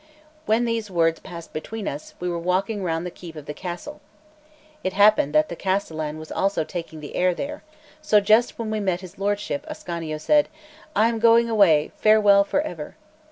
[0.47, 4.01] When these words passed between us, we were walking round the keep of the castle.
[4.83, 7.61] It happened that the castellan was also taking the air there;
[8.01, 10.49] so just when we met his lordship Ascanio said:
[10.95, 12.95] "I am going away; farewell for ever!"